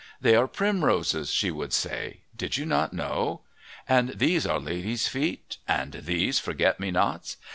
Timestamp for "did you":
2.35-2.65